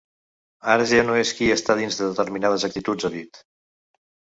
[0.75, 3.45] Ara ja no és qui està dins de determinades actituds, ha dit.